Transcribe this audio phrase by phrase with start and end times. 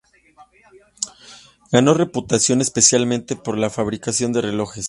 [1.71, 4.79] Ganó reputación especialmente por la fabricación de relojes.